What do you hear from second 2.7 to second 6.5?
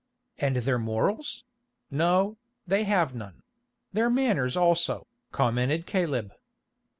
have none—their manners also," commented Caleb.